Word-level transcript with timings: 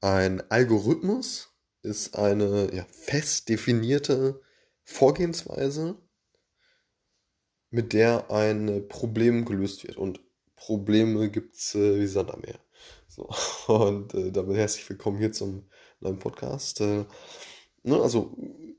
Ein 0.00 0.48
Algorithmus 0.48 1.48
ist 1.82 2.14
eine 2.14 2.72
ja, 2.72 2.86
fest 2.90 3.48
definierte 3.48 4.40
Vorgehensweise, 4.84 5.96
mit 7.70 7.92
der 7.92 8.30
ein 8.30 8.86
Problem 8.88 9.44
gelöst 9.44 9.84
wird. 9.84 9.96
Und 9.96 10.20
Probleme 10.54 11.30
gibt 11.30 11.56
es 11.56 11.74
äh, 11.74 11.98
wie 11.98 12.06
Sand 12.06 12.30
am 12.30 12.40
Meer. 12.40 12.60
So, 13.08 13.28
und 13.72 14.14
äh, 14.14 14.30
damit 14.30 14.56
herzlich 14.56 14.88
willkommen 14.88 15.18
hier 15.18 15.32
zum 15.32 15.68
neuen 15.98 16.20
Podcast. 16.20 16.80
Äh, 16.80 17.04
ne, 17.82 18.00
also 18.00 18.36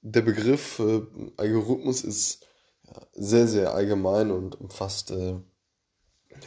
der 0.00 0.22
Begriff 0.22 0.78
äh, 0.78 1.02
Algorithmus 1.36 2.04
ist 2.04 2.46
ja, 2.84 3.06
sehr, 3.12 3.46
sehr 3.46 3.74
allgemein 3.74 4.30
und 4.30 4.58
umfasst 4.58 5.10
äh, 5.10 5.38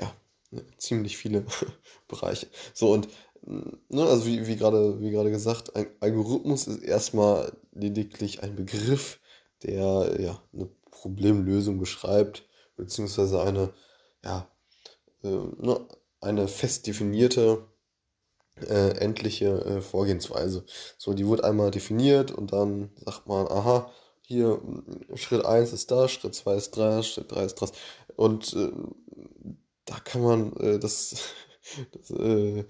ja, 0.02 0.16
ne, 0.50 0.66
ziemlich 0.78 1.18
viele 1.18 1.46
Bereiche. 2.08 2.48
So, 2.74 2.92
und 2.92 3.08
ne, 3.46 4.04
also 4.04 4.26
wie, 4.26 4.48
wie 4.48 4.56
gerade 4.56 5.00
wie 5.00 5.12
gerade 5.12 5.32
gesagt, 5.32 5.76
ein 5.76 5.88
Algorithmus 6.00 6.68
ist 6.68 6.84
erstmal 6.84 7.52
lediglich 7.74 8.44
ein 8.44 8.56
Begriff, 8.56 9.20
der 9.64 10.16
ja 10.20 10.42
eine 10.54 10.70
Problemlösung 10.92 11.80
beschreibt, 11.80 12.48
beziehungsweise 12.76 13.42
eine, 13.42 13.74
ja, 14.24 14.48
äh, 15.24 15.28
ne, 15.28 15.88
eine 16.22 16.48
fest 16.48 16.88
definierte 16.88 17.68
äh, 18.62 18.98
endliche 18.98 19.66
äh, 19.66 19.82
Vorgehensweise. 19.82 20.66
So, 20.98 21.14
die 21.14 21.28
wird 21.28 21.44
einmal 21.44 21.72
definiert 21.72 22.32
und 22.32 22.54
dann 22.54 22.92
sagt 23.06 23.28
man, 23.28 23.48
aha, 23.48 23.92
hier 24.22 24.62
Schritt 25.16 25.46
1 25.46 25.74
ist 25.74 25.92
das, 25.92 26.12
Schritt 26.12 26.34
2 26.34 26.56
ist 26.56 26.78
das, 26.78 27.08
Schritt 27.08 27.32
3 27.32 27.44
ist 27.44 27.62
das. 27.62 27.72
Und 28.16 28.54
äh, 28.54 28.72
da 29.86 30.00
kann 30.00 30.22
man 30.22 30.54
äh, 30.58 30.80
das, 30.80 31.16
das 31.92 32.12
äh, 32.12 32.66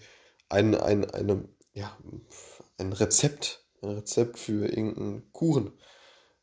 ein, 0.56 0.74
ein, 0.76 1.12
eine, 1.12 1.50
ja, 1.74 1.96
ein 2.78 2.94
Rezept, 2.94 3.66
ein 3.82 3.90
Rezept 3.90 4.40
für 4.40 4.66
irgendeinen 4.66 5.32
Kuchen 5.34 5.74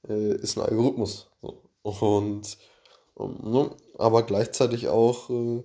äh, 0.06 0.34
ist 0.36 0.56
ein 0.56 0.64
Algorithmus. 0.64 1.30
So. 1.40 1.62
Und, 1.82 2.58
und 3.14 3.44
ne, 3.44 3.76
aber 3.98 4.22
gleichzeitig 4.24 4.88
auch 4.88 5.30
äh, 5.30 5.64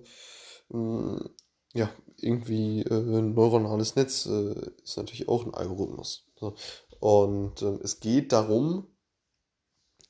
mh, 0.70 1.30
ja, 1.74 1.90
irgendwie 2.16 2.82
äh, 2.82 3.18
ein 3.18 3.34
neuronales 3.34 3.96
Netz 3.96 4.26
äh, 4.26 4.70
ist 4.82 4.96
natürlich 4.96 5.28
auch 5.28 5.44
ein 5.44 5.54
Algorithmus. 5.54 6.26
So. 6.36 6.54
Und 7.00 7.62
äh, 7.62 7.78
es 7.82 8.00
geht 8.00 8.32
darum, 8.32 8.86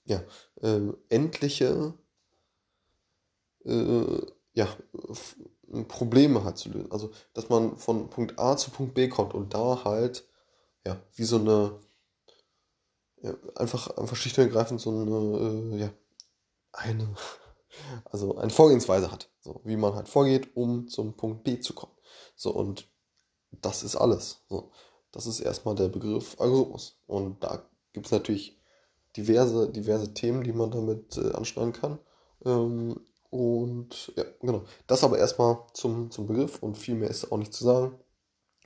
ja, 0.05 0.23
ähm, 0.63 0.97
endliche 1.09 1.93
äh, 3.65 4.21
ja, 4.59 4.67
Probleme 5.87 6.43
halt 6.43 6.59
zu 6.59 6.69
lösen. 6.71 6.91
Also, 6.91 7.13
dass 7.33 7.49
man 7.49 7.77
von 7.77 8.11
Punkt 8.11 8.39
A 8.41 8.57
zu 8.57 8.71
Punkt 8.73 8.95
B 8.95 9.09
kommt 9.09 9.33
und 9.33 9.55
da 9.55 9.85
halt, 9.85 10.27
ja, 10.85 11.01
wie 11.15 11.25
so 11.25 11.37
eine, 11.37 11.79
ja, 13.23 13.35
einfach, 13.55 13.97
einfach 13.97 14.17
schlicht 14.17 14.37
und 14.39 14.45
ergreifend 14.45 14.81
so 14.81 14.91
eine, 14.91 15.77
äh, 15.77 15.81
ja, 15.81 15.91
eine, 16.73 17.15
also 18.05 18.37
eine 18.37 18.51
Vorgehensweise 18.51 19.13
hat. 19.13 19.31
So, 19.41 19.61
wie 19.63 19.77
man 19.77 19.95
halt 19.95 20.09
vorgeht, 20.09 20.57
um 20.57 20.89
zum 20.89 21.17
Punkt 21.17 21.45
B 21.45 21.61
zu 21.61 21.73
kommen. 21.73 21.93
So, 22.35 22.51
und 22.51 22.89
das 23.53 23.85
ist 23.85 23.95
alles. 23.95 24.43
So, 24.49 24.73
das 25.13 25.27
ist 25.27 25.39
erstmal 25.39 25.77
der 25.77 25.89
Begriff 25.89 26.35
Algorithmus. 26.41 26.99
Und 27.07 27.45
da 27.45 27.63
gibt 27.93 28.07
es 28.07 28.13
natürlich 28.13 28.59
diverse, 29.17 29.71
diverse 29.71 30.15
Themen, 30.15 30.43
die 30.43 30.53
man 30.53 30.73
damit 30.73 31.17
äh, 31.17 31.33
anschneiden 31.33 31.73
kann. 31.73 31.99
Ähm, 32.45 33.01
und 33.31 34.13
ja, 34.17 34.25
genau. 34.41 34.65
Das 34.87 35.05
aber 35.05 35.19
erstmal 35.19 35.59
zum, 35.75 36.11
zum 36.11 36.27
Begriff 36.27 36.63
und 36.63 36.79
viel 36.79 36.95
mehr 36.95 37.11
ist 37.11 37.31
auch 37.31 37.37
nicht 37.37 37.53
zu 37.53 37.65
sagen. 37.65 37.99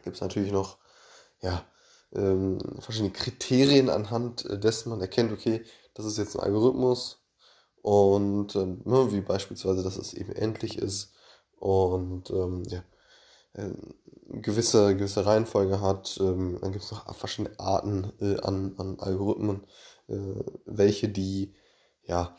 Gibt 0.05 0.17
es 0.17 0.23
natürlich 0.23 0.53
noch, 0.53 0.79
ja, 1.41 1.65
ähm, 2.15 2.59
verschiedene 2.81 3.13
Kriterien 3.13 3.89
anhand 3.91 4.47
dessen 4.63 4.91
man 4.91 5.01
erkennt, 5.01 5.33
okay, 5.33 5.65
das 5.95 6.07
ist 6.07 6.19
jetzt 6.19 6.37
ein 6.37 6.43
Algorithmus 6.43 7.23
und 7.83 8.55
ähm, 8.57 8.83
ne, 8.85 9.13
wie 9.13 9.21
beispielsweise, 9.21 9.83
dass 9.83 9.97
es 9.97 10.15
eben 10.15 10.33
endlich 10.33 10.79
ist 10.79 11.13
und 11.59 12.31
ähm, 12.31 12.63
ja, 12.69 12.83
äh, 13.55 13.71
gewisse, 14.29 14.97
gewisse 14.97 15.27
Reihenfolge 15.27 15.81
hat. 15.81 16.19
Ähm, 16.21 16.59
dann 16.61 16.73
gibt 16.73 16.85
es 16.85 16.93
noch 16.93 17.15
verschiedene 17.17 17.59
Arten 17.59 18.13
äh, 18.21 18.41
an, 18.41 18.75
an 18.79 18.99
Algorithmen, 19.01 19.65
äh, 20.09 20.45
welche 20.65 21.09
die 21.09 21.55
ja 22.05 22.37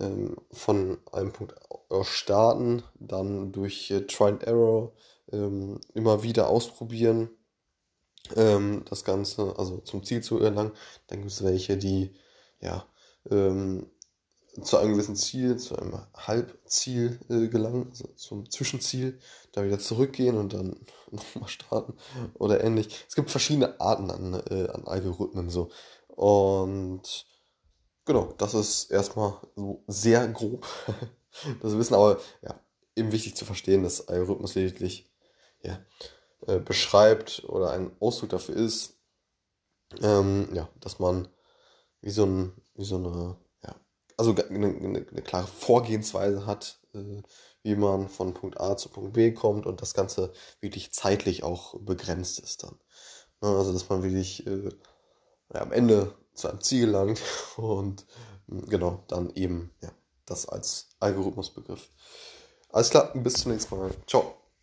ähm, 0.00 0.36
von 0.50 0.98
einem 1.12 1.32
Punkt 1.32 1.54
starten, 2.02 2.82
dann 2.98 3.52
durch 3.52 3.90
äh, 3.90 4.06
Try 4.06 4.28
and 4.28 4.42
Error 4.44 4.92
ähm, 5.32 5.80
immer 5.94 6.22
wieder 6.22 6.48
ausprobieren, 6.48 7.30
ähm, 8.36 8.84
das 8.88 9.04
Ganze, 9.04 9.54
also 9.58 9.78
zum 9.78 10.04
Ziel 10.04 10.22
zu 10.22 10.38
erlangen. 10.38 10.72
Dann 11.08 11.20
gibt 11.20 11.32
es 11.32 11.44
welche, 11.44 11.76
die 11.76 12.14
ja 12.60 12.86
ähm, 13.30 13.90
zu 14.62 14.78
einem 14.78 14.92
gewissen 14.92 15.16
Ziel, 15.16 15.56
zu 15.58 15.76
einem 15.76 16.00
Halbziel 16.14 17.20
äh, 17.28 17.48
gelangen, 17.48 17.88
also 17.90 18.08
zum 18.16 18.50
Zwischenziel, 18.50 19.18
da 19.52 19.64
wieder 19.64 19.78
zurückgehen 19.78 20.36
und 20.36 20.52
dann 20.52 20.76
nochmal 21.10 21.48
starten 21.48 21.94
oder 22.34 22.62
ähnlich. 22.62 23.04
Es 23.08 23.14
gibt 23.14 23.30
verschiedene 23.30 23.80
Arten 23.80 24.10
an, 24.10 24.34
äh, 24.50 24.68
an 24.68 24.86
Algorithmen 24.86 25.50
so. 25.50 25.70
Und 26.08 27.26
genau, 28.04 28.34
das 28.38 28.54
ist 28.54 28.90
erstmal 28.90 29.34
so 29.56 29.84
sehr 29.86 30.26
grob 30.28 30.66
das 31.62 31.76
Wissen, 31.76 31.94
aber 31.94 32.20
ja, 32.42 32.60
eben 32.96 33.12
wichtig 33.12 33.36
zu 33.36 33.44
verstehen, 33.44 33.82
dass 33.82 34.08
Algorithmus 34.08 34.54
lediglich 34.54 35.10
ja, 35.62 35.78
äh, 36.46 36.58
beschreibt 36.58 37.44
oder 37.44 37.72
ein 37.72 37.92
Ausdruck 38.00 38.30
dafür 38.30 38.56
ist, 38.56 38.98
ähm, 40.02 40.48
ja, 40.54 40.68
dass 40.80 40.98
man 40.98 41.28
wie 42.00 42.10
so, 42.10 42.24
ein, 42.24 42.52
wie 42.74 42.84
so 42.84 42.96
eine, 42.96 43.36
ja, 43.62 43.74
also 44.16 44.34
eine, 44.34 44.68
eine, 44.68 45.06
eine 45.10 45.22
klare 45.22 45.46
Vorgehensweise 45.46 46.46
hat, 46.46 46.80
äh, 46.94 47.22
wie 47.62 47.76
man 47.76 48.08
von 48.08 48.34
Punkt 48.34 48.60
A 48.60 48.76
zu 48.76 48.88
Punkt 48.88 49.12
B 49.12 49.32
kommt 49.32 49.66
und 49.66 49.82
das 49.82 49.94
Ganze 49.94 50.32
wirklich 50.60 50.92
zeitlich 50.92 51.42
auch 51.42 51.78
begrenzt 51.80 52.38
ist 52.38 52.62
dann. 52.62 52.78
Ne, 53.42 53.48
also, 53.48 53.72
dass 53.72 53.88
man 53.88 54.02
wirklich 54.02 54.46
äh, 54.46 54.70
ja, 55.52 55.60
am 55.60 55.72
Ende 55.72 56.14
zu 56.34 56.48
einem 56.48 56.60
Ziel 56.60 56.86
gelangt 56.86 57.20
und 57.56 58.06
genau, 58.48 59.04
dann 59.08 59.30
eben 59.34 59.70
ja, 59.82 59.90
das 60.26 60.48
als 60.48 60.90
Algorithmusbegriff. 61.00 61.88
Alles 62.70 62.90
klar, 62.90 63.12
bis 63.14 63.34
zum 63.34 63.52
nächsten 63.52 63.76
Mal. 63.76 63.90
Ciao. 64.06 64.39